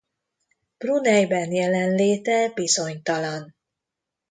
[0.77, 3.55] Bruneiben jelenléte bizonytalan.